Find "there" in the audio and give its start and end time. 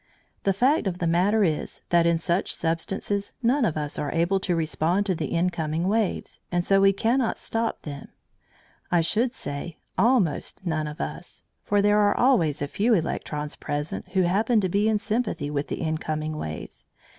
11.83-11.99